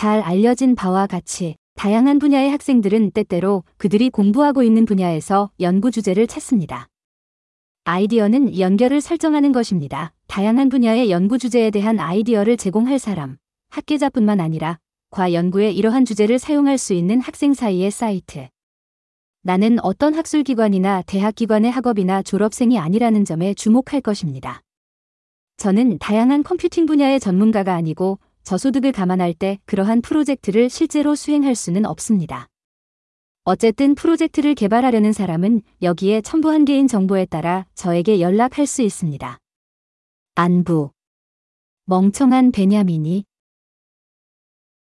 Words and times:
잘 0.00 0.22
알려진 0.22 0.74
바와 0.74 1.06
같이 1.06 1.56
다양한 1.74 2.20
분야의 2.20 2.50
학생들은 2.52 3.10
때때로 3.10 3.64
그들이 3.76 4.08
공부하고 4.08 4.62
있는 4.62 4.86
분야에서 4.86 5.50
연구 5.60 5.90
주제를 5.90 6.26
찾습니다. 6.26 6.88
아이디어는 7.84 8.58
연결을 8.58 9.02
설정하는 9.02 9.52
것입니다. 9.52 10.14
다양한 10.26 10.70
분야의 10.70 11.10
연구 11.10 11.36
주제에 11.36 11.70
대한 11.70 11.98
아이디어를 11.98 12.56
제공할 12.56 12.98
사람, 12.98 13.36
학계자뿐만 13.68 14.40
아니라 14.40 14.78
과 15.10 15.34
연구에 15.34 15.70
이러한 15.70 16.06
주제를 16.06 16.38
사용할 16.38 16.78
수 16.78 16.94
있는 16.94 17.20
학생 17.20 17.52
사이의 17.52 17.90
사이트. 17.90 18.48
나는 19.42 19.78
어떤 19.82 20.14
학술기관이나 20.14 21.02
대학기관의 21.02 21.70
학업이나 21.70 22.22
졸업생이 22.22 22.78
아니라는 22.78 23.26
점에 23.26 23.52
주목할 23.52 24.00
것입니다. 24.00 24.62
저는 25.58 25.98
다양한 25.98 26.42
컴퓨팅 26.42 26.86
분야의 26.86 27.20
전문가가 27.20 27.74
아니고 27.74 28.18
저소득을 28.42 28.92
감안할 28.92 29.34
때 29.34 29.58
그러한 29.64 30.00
프로젝트를 30.02 30.68
실제로 30.70 31.14
수행할 31.14 31.54
수는 31.54 31.84
없습니다. 31.84 32.46
어쨌든 33.44 33.94
프로젝트를 33.94 34.54
개발하려는 34.54 35.12
사람은 35.12 35.62
여기에 35.82 36.20
첨부한 36.22 36.64
개인 36.64 36.86
정보에 36.86 37.24
따라 37.24 37.66
저에게 37.74 38.20
연락할 38.20 38.66
수 38.66 38.82
있습니다. 38.82 39.38
안부 40.34 40.90
멍청한 41.86 42.52
베냐민이 42.52 43.24